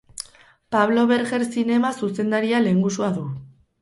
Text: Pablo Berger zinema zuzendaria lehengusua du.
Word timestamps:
Pablo 0.75 1.03
Berger 1.11 1.45
zinema 1.57 1.93
zuzendaria 1.99 2.63
lehengusua 2.65 3.13
du. 3.19 3.29